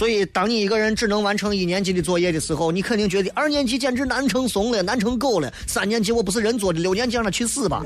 [0.00, 5.52] 所以，当你一个人只能完成一年级的作业的时候，你肯定觉得二年级简直难成怂了，难成狗了。
[5.66, 7.82] 三年级我不是人做的，六年级让他去死吧。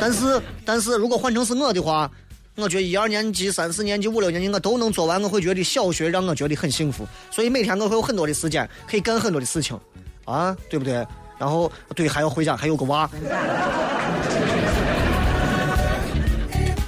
[0.00, 2.10] 但是，但是如果换成是我的话，
[2.56, 7.06] 我觉得一二年级、三四年级、五六年级我都能做完，我会觉得小学让我觉得很幸福。
[7.30, 9.78] 所以每天我会有很多的时间可以干很多的事情，
[10.24, 10.94] 啊，对不对？
[11.38, 13.08] 然后对，还要回家，还有个娃。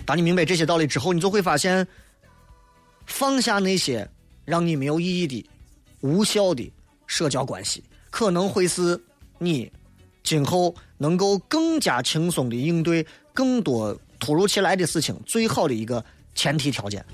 [0.05, 1.87] 当你明白这些道理之后，你就会发现。
[3.09, 4.09] 放下那些
[4.45, 5.45] 让你没有意义的、
[6.03, 6.71] 无效的
[7.07, 8.99] 社交关系，可能会是
[9.39, 9.71] 你
[10.23, 17.05] 今后能够更加轻松的应对更多突如其来的事情最好的一个前提条件。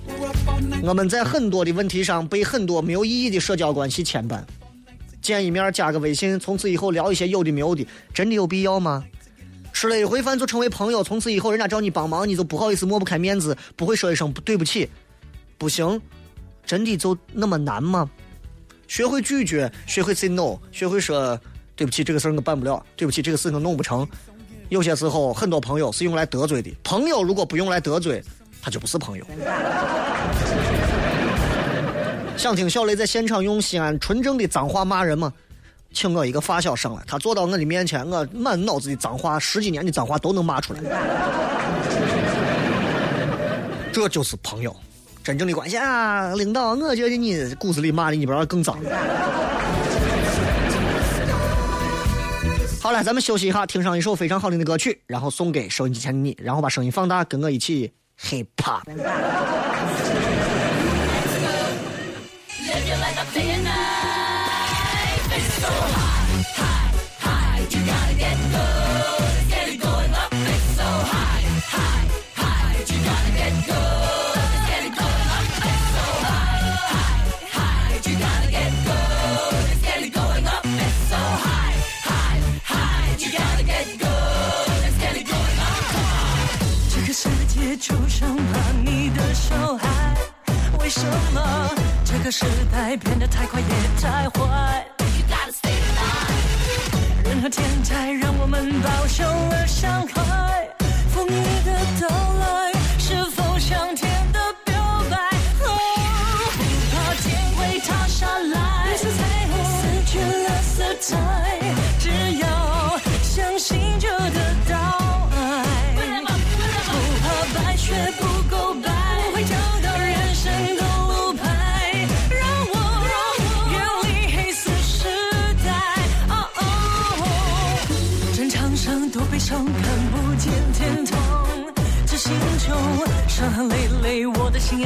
[0.82, 4.42] 我们在很多的问题上被很多没有意义的社交关系牵绊，
[5.22, 9.04] 见一面加个微信，从此以后聊一些有的没有的，真的有必要吗？
[9.72, 14.88] 吃了一回饭就成为朋友，从此以后人家找你帮忙，你就不好意思、抹不开面子，不会说一声对不起。
[15.64, 15.98] 不行，
[16.66, 18.06] 真的就那么难吗？
[18.86, 21.40] 学会拒绝，学会 say no，学会说
[21.74, 24.06] 对不起，这个事儿我办不了，对不起，这个事我弄不成。
[24.68, 26.70] 有些时候，很多朋友是用来得罪的。
[26.84, 28.22] 朋友如果不用来得罪，
[28.60, 29.24] 他就不是朋友。
[32.36, 35.32] 想听小雷在现场用西安纯正的脏话骂人吗？
[35.94, 40.80] 请我一个发小上来，他坐到我的面前，我满脑子的脏话，十几年的脏话都能骂出来。
[43.90, 44.76] 这就是朋友。
[45.24, 48.78] 真正的关系啊，领导，我觉得你骨子里骂的你不知道更脏。
[52.82, 58.82] 好了，咱们休息一下，听上一首非常好听的歌曲，然后送给收音机前的你，然后把声音放大，跟我一起 hip hop。
[90.84, 91.00] 为什
[91.32, 91.70] 么
[92.04, 93.66] 这个时代变得太快也
[94.02, 94.86] 太坏？
[97.24, 100.68] 人和天才让我们饱受了伤害，
[101.08, 102.73] 风雨的到来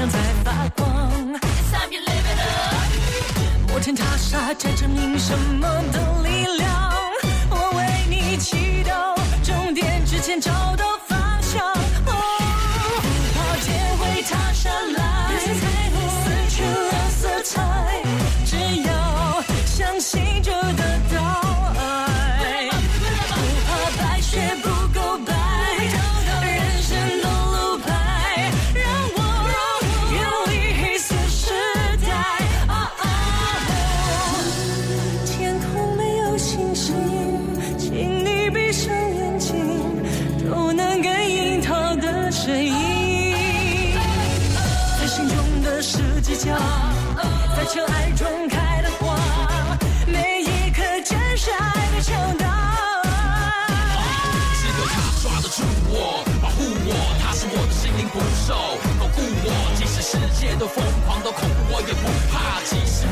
[0.07, 0.87] 在发光。
[3.67, 6.93] 摩天大厦在证明什么的力量？
[7.49, 10.98] 我为你祈祷，终点之前找到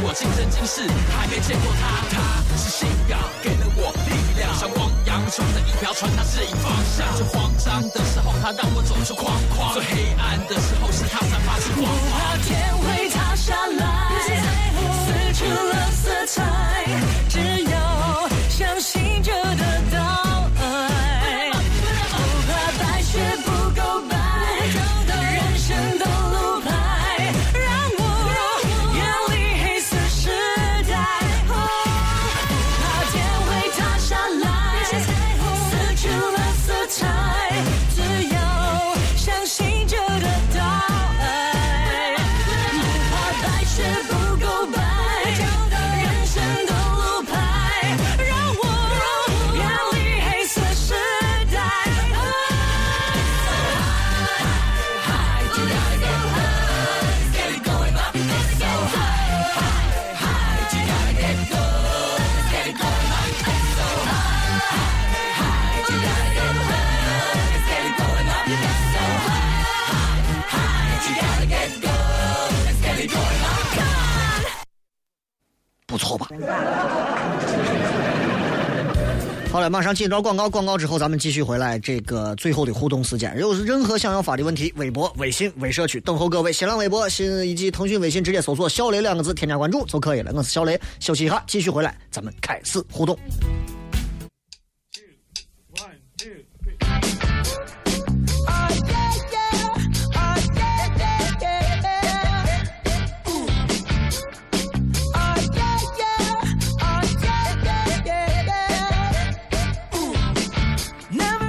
[0.09, 7.11] 我今生今世还没见过他，他是信仰，给了我力量，像汪洋中的一条船，他指引方向。
[7.17, 12.39] 最慌张的时候，他让我走出框框；最黑暗的时候，是他散发出光芒。
[12.47, 14.15] 天会塌下来，
[15.03, 16.39] 撕去了色彩，
[17.29, 19.66] 只要相信着的
[79.71, 83.37] 马上进一段广告，广告之后咱们继续回来这个最后的互动时间。
[83.39, 86.53] 有任何想要法律问题，微博、微信、微社区等候各位。
[86.53, 90.33] 新浪微博、新以及腾讯微信直接搜索“小雷”两个字，添加关注就可以了。
[90.35, 93.19] 我是小雷，休息一下，继续回来，咱们开始互动。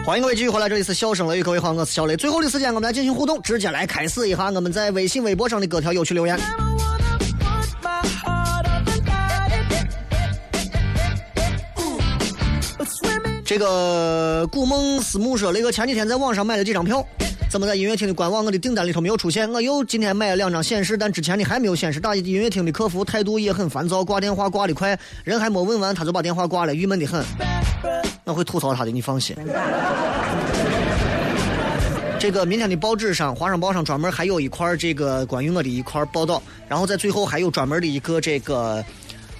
[0.07, 2.15] 欢迎各位继续回来，这里是笑声雷雨，各位好，我是小雷。
[2.15, 6.39] 最后的时间，我们来进行互动，直接来开始一下我们在微信、微博上的各条有趣留言。
[13.43, 17.05] 这个古梦思慕说，那个前几天在网上买了几张票，
[17.49, 19.49] 怎么在音乐厅的官网我的订单里头没有出现？
[19.51, 21.99] 我又今天买了两张显示，但之前的还没有显示。
[21.99, 27.23] 打音乐厅的客服态度也很烦躁，挂电话挂的快，人还没问完他就把电话挂了，郁闷的很。
[28.25, 29.35] 我会吐槽他的，你放心。
[32.19, 38.83] 这个明天的报纸上，《华商报》上专门还有一块这个关于我的一块报道，然后在最后还有专门的一个这个《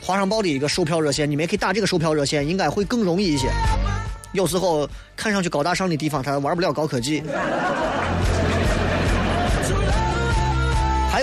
[0.01, 3.49] 华商报》的一个售票热线，你们也可以打这个售票热线，应该会更容易一些。
[4.32, 7.22] 有时候看上去高大上的地方，他玩不了高科技。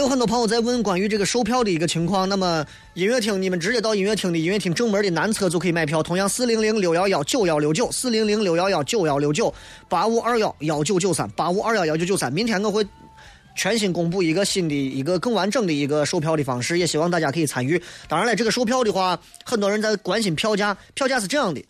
[0.04, 2.28] 有很多朋友在问关于这个售票的一个情况。
[2.28, 6.02] 那么音乐厅，你们直接到音乐厅的音乐厅正门的南侧就可以买票。
[6.02, 9.52] 同样，四零零六幺幺九幺六九，四零零六幺幺九幺六九，
[9.88, 12.30] 八五二幺幺九九三，八五二幺幺九九三。
[12.30, 12.86] 明天我会
[13.56, 17.80] 全新公布一个新的一个更完整的一个售票的方式，也希望大家可以参与。
[18.06, 21.64] 当然了，这个售票的话，很多人在关心票价，票价是这样的。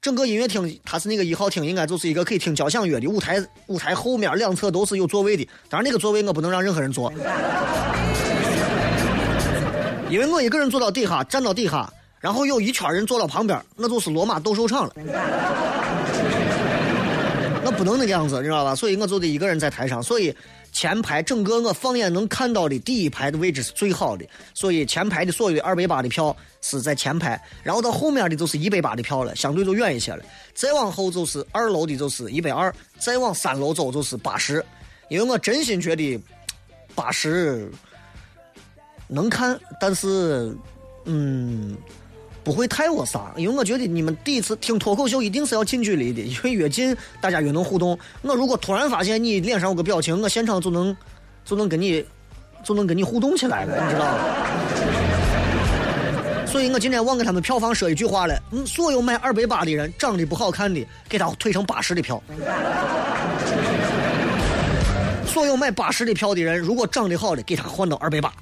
[0.00, 3.44] 整个音乐厅，它是那个一号厅，应该就是一个可以听交响乐的舞台。
[3.66, 7.12] 舞台后面两侧都是有座位的，当然那个座位我不能让任何人坐，
[10.08, 14.92] 因为我一个人坐到底下，站到底下，然后有一圈人坐到旁边，那就是罗马斗兽场了。
[17.64, 18.74] 我不能那个样子，你知道吧？
[18.76, 20.32] 所以我就得一个人在台上，所以。
[20.76, 30.22] 前排整个我放眼能看到的第一排的位置是最好的，所以前排的所有二百八的票是在前排，然后到后面的就是一百八的票了，相对就远一些了。
[30.52, 34.62] 再往后就是二楼的就是一百二，再往三楼走就是八十。
[35.08, 36.20] 因为我真心觉得
[36.94, 37.72] 八十
[39.08, 40.54] 能看，但是
[41.06, 41.74] 嗯。
[42.46, 47.98] 不会太我撒，因为我觉得你们第一次听脱口秀一定是要近距离的，因为越近大家越能互动。
[48.22, 50.96] 我如果突然发现你脸上有个表情，我现场就能
[51.44, 52.04] 就能跟你
[52.62, 54.18] 就能跟你互动起来了，你知道吗？
[56.46, 62.16] 所以我今天忘给他们票房说一句话了：嗯，所有买二百八的人，长得不好看的，给他退成八十的票；
[65.26, 68.32] 所有买八十的票的人，如果长得好的，给他换到二百八。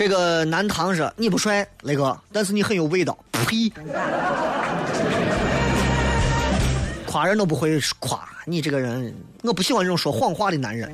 [0.00, 3.14] 这个南唐说你不帅，雷哥，但是你很有味道。
[3.46, 3.70] 呸！
[7.06, 10.90] 夸人都不会夸，你这个人，我不喜欢这种说谎话的男人。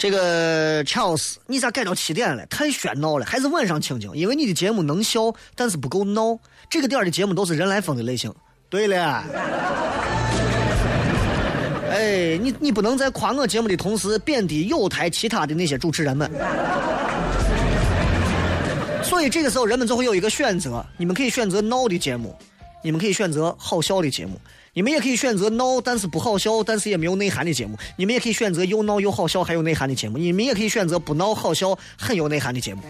[0.00, 2.46] 这个 Charles，你咋改到七点了？
[2.46, 4.10] 太喧闹了，还是晚上清静？
[4.14, 6.38] 因为你的节目能笑，但是不够闹。
[6.70, 8.34] 这个点的节目都是人来疯的类型，
[8.70, 9.22] 对了。
[11.90, 16.30] 哎，你你不能在夸我节目的同时贬低有台其他的那些主持人们。
[19.02, 22.34] 所以这个时候人们就会有一个选择，你们可以选择闹的节目，
[22.82, 24.40] 你们可以选择好笑的节目，
[24.80, 32.80] 你们也可以选择闹但是不好笑，但是也没有内涵的节目，你们也可以选择又闹又好笑还有内涵的节目，你们也可以选择不闹好笑很有内涵的节目。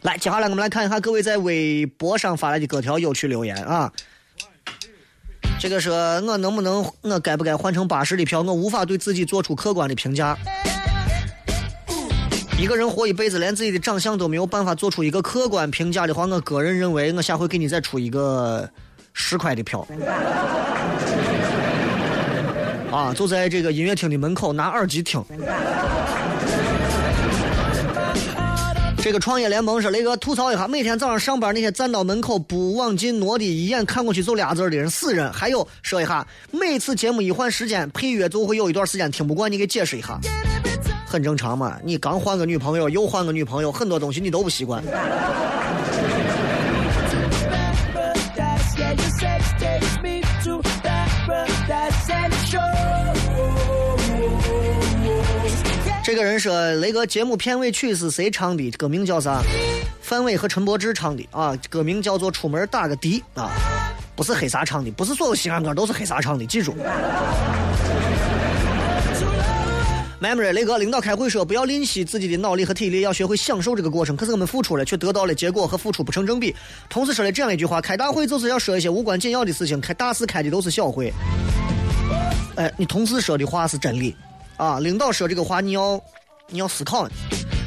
[0.00, 3.92] 来，接下来我们来看一下各位在微博上发来的各条有趣留言啊。
[5.58, 8.40] 这个说我能不能，我该不该换成八十的票？
[8.40, 10.38] 我无法对自己做出客观的评价。
[12.60, 18.68] 一个人活一辈子，连自己的长相都没有办法做出一个客观评价的话，我个人认为，我下回给你再出一个
[19.14, 19.80] 十块的票。
[22.92, 25.24] 啊，就在这个音乐厅的门口拿耳机听。
[29.02, 35.32] 这个创业联盟是：“雷哥吐槽一下，每天早上上班那些站到门口不往进挪的，一眼看过去就俩字的人，死人。
[35.32, 40.20] 还有说一下，每次节目一换时间，配乐就会有一段时间听不惯，你给解释一下。
[41.06, 44.82] 很正常嘛，你刚换个女朋友，又换个女朋友，很多东西你都不习惯。
[56.10, 58.68] 这个人说：“雷哥，节目片尾曲是谁唱的？
[58.72, 59.40] 歌名叫啥？
[60.02, 63.48] 范伟和陈柏芝唱的啊，歌名叫做《出门打个的》啊，
[64.16, 66.74] 不是黑撒唱的，不是所有西安歌都是黑撒唱的，记住。
[70.20, 74.16] Memory，雷哥，领导开会说不要吝惜自己的脑力和体力，要学会享受这个过程。
[74.16, 76.52] 可是我们付出了，却得到了结果和付出不成正比。
[76.88, 81.12] 同时说了这样一句话：开大会就是要说一些无关紧要的事情，开大事开的都是小会。
[82.56, 84.16] 哎，你同事说的话是真理。”
[84.60, 85.98] 啊，领导说这个话，你要
[86.48, 87.08] 你要思考。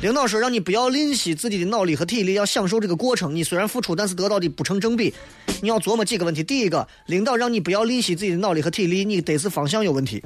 [0.03, 3.35] 领导说让你不要吝惜自己的脑力和体力，要享受这个过程。
[3.35, 5.11] 你虽然付出，但是得到的不成正比。
[5.59, 6.43] 你要琢磨几个问题。
[6.43, 10.23] 第一个，领导让你不要吝惜自己的脑力和体力，你得是方向有问题。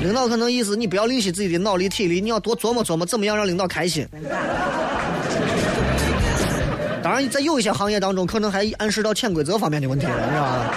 [0.00, 4.08] 领导可能意思你不要吝惜自己的脑力体力，你要多琢磨琢磨怎么样让领导开心。
[7.02, 10.74] 当然，在有一些行业当中，可能还暗示到潜规则方面的问题了，你知道吧？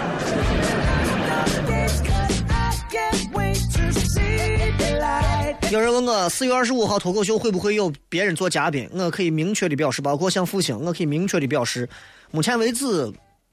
[5.71, 8.89] 有人问我四月二十五号脱口秀会不会有别人做嘉宾？
[8.93, 11.87] 我可以明确的表示，包括像复兴，我可以明确的表示，
[12.29, 13.09] 目前为止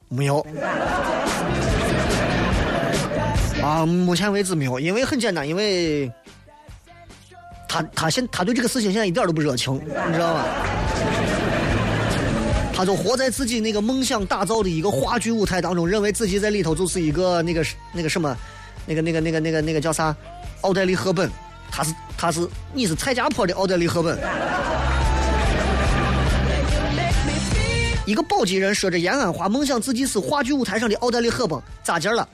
[0.08, 0.44] 没有。
[3.62, 6.10] 啊，目前为止没有，因为很简单，因为
[7.68, 10.44] 他他现他对这个事情现在一点都不热情，你知道吗？
[12.74, 18.36] 他就活在自己那个梦想打造的一个话剧舞台当中，认为自己在里头就是一个那个那个什么，
[18.86, 20.12] 那个那个那个那个那个叫啥？
[20.62, 21.30] 奥黛丽·赫本。
[21.70, 24.18] 他是他是你是蔡家坡的奥黛丽·赫本，
[28.04, 32.28] 一个宝鸡人说着延安话，梦想自己是话剧舞台上的奥黛丽·赫本，咋劲了？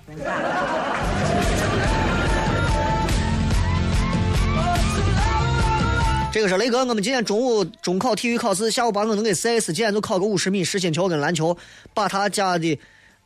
[6.33, 11.57] 这个是雷哥，我们今天中午中考体育考试，下午把我能给 CS，今天就考个五十米实心球跟篮球，
[11.93, 12.79] 把他家的。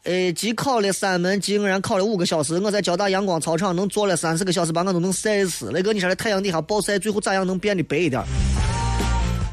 [0.04, 2.58] 呃，既考了三门，竟然考了五个小时。
[2.60, 5.70] 我在交大阳光操场能坐了三四个小时，把我都能晒死。
[5.70, 8.22] 雷哥，你说这太阳底下暴晒，最后咋样能变得白一点？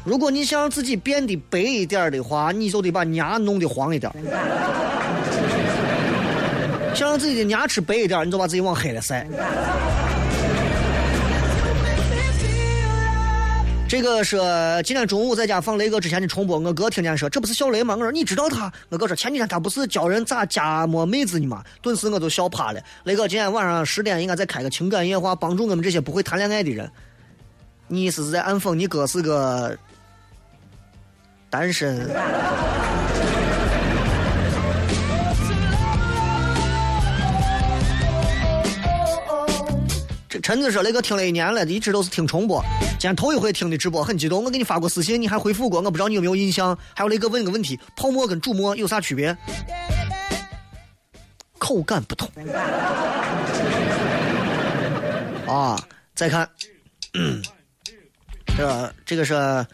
[0.04, 4.10] 如果你想让自己变得白一点的话，你就得把牙弄得黄一点。
[6.94, 9.26] 想让自己的牙齿白一点，你就把自己往黑了晒。
[13.88, 17.94] 这个说今天中午在家放雷哥之前的重播，我哥听见说这不是小雷吗？
[17.94, 18.70] 我说你知道他？
[18.88, 21.62] 我哥说前几天他不是教人咋加摸妹子呢吗？
[21.80, 22.80] 顿时我就笑趴了。
[23.04, 26.90] 雷哥今天晚上十点应该再开个情感夜话，帮助我们这些不会谈恋爱的人。
[27.86, 29.78] 你意思是在暗讽你哥是个
[31.48, 32.10] 单身？
[40.28, 42.60] 这陈子说：“雷哥听了一年了，一直都是听重播，
[42.98, 44.42] 今天头一回听的直播，很激动。
[44.42, 46.76] 我给你发过私信，你还回复过，我不知道你有没有印象。
[46.94, 49.36] 还有雷哥问个问题：泡沫跟煮沫有啥区别？
[51.58, 52.26] 口感不同。
[55.46, 55.78] 啊，
[56.14, 56.48] 再看，
[58.56, 59.66] 这这个是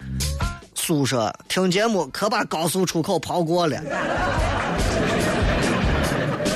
[0.74, 3.80] 宿舍听节目，可把高速出口跑过了。”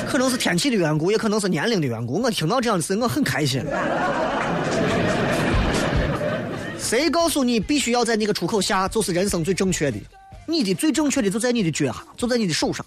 [0.05, 2.21] 可能是天气的缘故，也可能是年龄的缘故。
[2.21, 3.63] 我听到这样的事，我很开心。
[6.87, 9.97] 谁告诉你必须要在那个出口下就是人生最正确的？
[10.45, 12.85] 你的最正确的就在你的脚下，就在你的手上。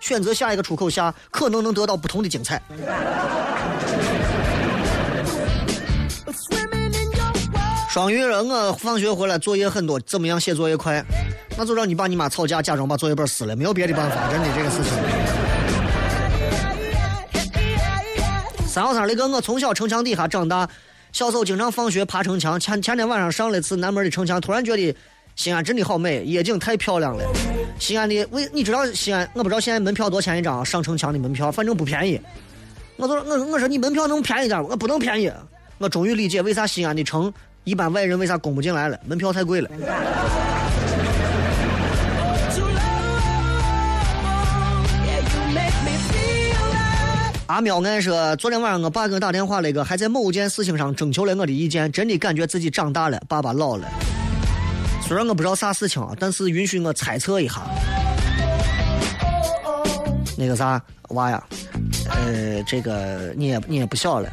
[0.00, 2.60] 选择下一个出口下，可能能得到不同的精彩。
[7.88, 11.02] 双鱼人，我放学回来作业很多，怎么样写作业快？
[11.56, 14.92] 那就让你爸你妈吵架，假装把作业本撕了，没有别的办法，真的这个事情。
[18.66, 20.68] 三号三那个，我从小城墙底下长大，
[21.12, 22.58] 小时候经常放学爬城墙。
[22.58, 24.94] 前前天晚上上了次南门的城墙，突然觉得
[25.36, 27.24] 西安真的好美，夜景太漂亮了。
[27.78, 32.20] 西安的为你知道西安，我不知道现在门票多少钱一张，上城墙的门票反正不便宜。
[32.96, 34.68] 我说我我说你门票能便宜点吗？
[34.70, 35.30] 我不能便宜。
[35.78, 37.32] 我终于理解为啥西安的城
[37.64, 39.70] 一般外人为啥攻不进来了，门票太贵了。
[47.48, 53.88] 阿喵俺说，昨天晚上我爸给我打电话，那个还在某件事情上征求了我的意见，真的感觉自己长大了，爸爸老了。
[55.02, 57.62] 虽然我不知道啥事情啊，但是允许我猜测一下。
[60.36, 61.42] 那个啥娃呀，
[62.10, 64.28] 呃，这个你也你也不小了，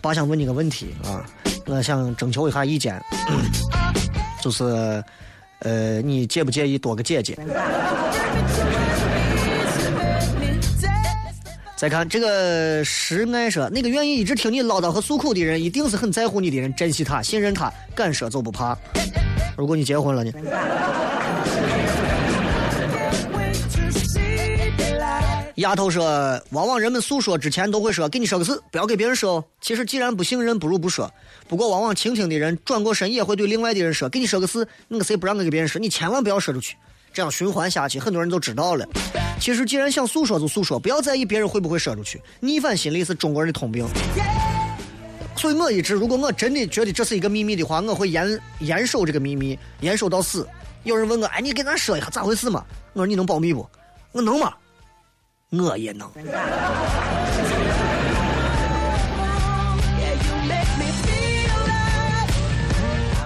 [0.00, 1.24] 爸想问你个问题啊，
[1.66, 3.00] 我想征求一下意见，
[4.42, 4.64] 就是
[5.60, 7.38] 呃，你介不介意多个姐姐？
[11.82, 18.78] 再看这个实爱说，那个愿意一直听你唠叨和诉苦的人，一定是很在乎你的人，珍惜他，信任他，敢说就不怕。
[19.56, 20.30] 如果你结婚了呢？
[25.56, 29.44] 丫头说，往往人们诉说之前都会说，给你说个事，不要给别人说哦。
[29.60, 31.12] 其实既然不信任，不如不说。
[31.48, 36.76] 不过往往倾听的人转过身也会对另外的人说，给你说个事，那个谁不让我给别人说，你千万不要说出去。
[37.12, 38.86] 这样循环下去，很多人都知道了。
[39.38, 42.20] 其实既然想诉说就诉说，不要在意别人会不会说出去。
[42.40, 43.86] 逆反心理是中国人的通病。
[45.36, 50.48] 所以我一直，如果我真的觉得这是一个秘密的话，我会严严守这个秘密，严守到死。
[50.84, 52.64] 有人问我，哎，你给咱说一下咋回事嘛？
[52.92, 53.68] 我说你能保密不？
[54.12, 54.52] 我能吗？
[55.50, 56.08] 我也能。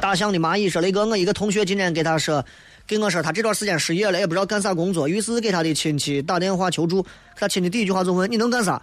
[0.01, 2.45] 大象的蚂蚁说：“雷哥，我一个同学今天给他说。”
[2.87, 7.05] 给我说，他这段时间失业了，也不知道干啥工作，于是给他的亲戚打电话求助。
[7.35, 8.81] 他亲戚第一句话就问：“你能干啥？”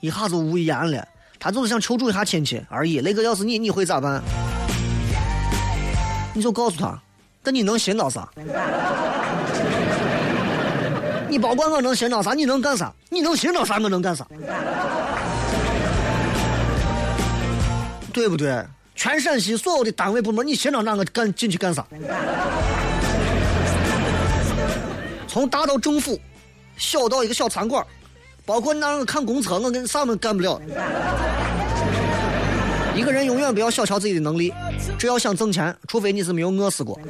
[0.00, 1.06] 一下子无言了。
[1.38, 3.00] 他就是想求助一下亲戚而已。
[3.00, 4.22] 那个要是你，你会咋办？
[6.32, 6.98] 你就告诉他，
[7.42, 8.26] 但你能寻到啥？
[11.28, 12.32] 你包管我能寻到啥？
[12.32, 12.90] 你能干啥？
[13.10, 13.78] 你能寻到啥？
[13.78, 14.26] 我能干啥？
[18.14, 18.64] 对不对？
[18.94, 21.84] 全陕西所有的单位部门，你寻到哪个干进去干啥？
[25.32, 26.20] 从大到政府，
[26.76, 27.82] 小到一个小餐馆，
[28.44, 30.60] 包括你让我看公厕，我跟啥都干不了。
[32.94, 34.52] 一个人永远不要小瞧自己的能力，
[34.98, 37.00] 只要想挣钱，除非你是没有饿死过。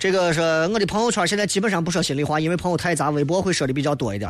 [0.00, 4.28] 这个是我的朋友圈，现在基本上不说心里话，因为朋友太杂，微博会说的比较多一点。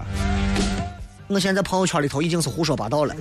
[1.28, 3.14] 我现在朋友圈里头已经是胡说八道了。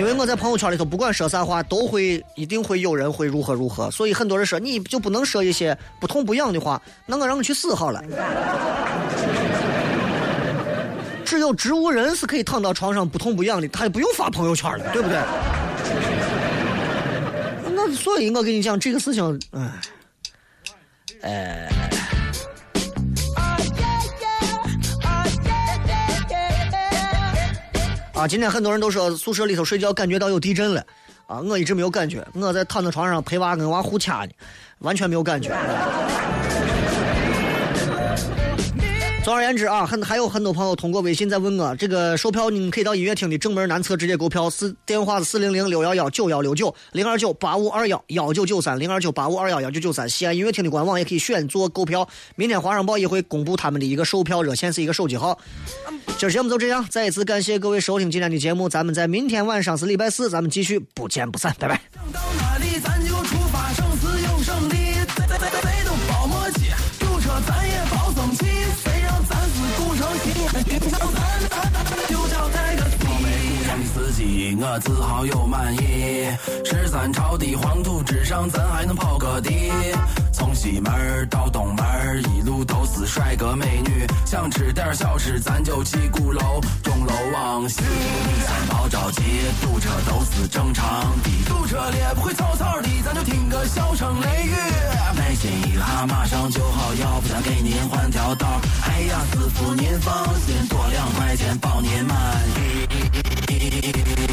[0.00, 8.02] 因为我在朋友圈里头，不管说啥话，都会一定会有人会如何如何，所以很多人说你就不能说一些不痛不痒的话，那我让你去死好了。
[11.22, 15.18] 只有植物人是可以躺到床上不痛不痒的，他也不用发朋友圈了，对不对？
[17.74, 19.70] 那所以我跟你讲这个事情，哎，
[21.20, 21.68] 哎。
[28.20, 30.84] 啊，今天很多人都说宿舍里头睡觉感觉到有地震了，
[31.26, 34.32] 啊，我一直没有感觉，我在躺在床上陪娃跟娃互掐呢，
[34.80, 35.48] 完全没有感觉。
[39.22, 50.08] 总而言之啊，很还有很多朋友通过微信在问我，这个售票你们可以到音乐厅的正门南侧直接购票，四电话是四零零六幺幺九幺六九零二九八五二幺幺九九三零二九八五二幺幺九九三。
[50.08, 52.08] 西安音乐厅的官网也可以选座购票。
[52.34, 55.38] 明天华商报也会公布他们的一个售票热线是一个手机号。
[56.16, 61.80] 今儿节目就这样，再一次感谢各位收听今天的节目，咱们在明天晚上是礼拜四，咱们继续不见不散，拜拜。
[62.10, 63.36] 到哪里咱就出
[74.58, 76.28] 我自豪又满意。
[76.64, 79.70] 十三朝的黄土之上，咱还能跑个地。
[80.32, 84.06] 从西门到东门，一路都是帅哥美女。
[84.24, 87.82] 想吃点小吃，咱就去鼓楼钟楼往西。
[88.46, 89.22] 三跑着急，
[89.60, 91.30] 堵车都是正常的。
[91.46, 94.54] 堵车了不会草草的，咱就听个笑声雷雨。
[95.16, 98.60] 耐心一下，马上就好，要不咱给您换条道。
[98.86, 102.16] 哎呀，师傅您放心，多两块钱保您满
[102.56, 104.29] 意。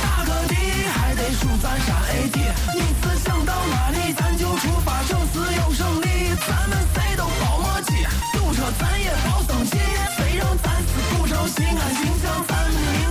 [0.00, 0.54] 打个的
[0.94, 2.40] 还得数咱山 a 地
[2.74, 6.06] 你是想到哪里咱就出发省时有省力
[6.46, 9.78] 咱们谁都包磨叽堵车咱也不生气
[10.16, 13.01] 谁让咱是古城西安形象咱们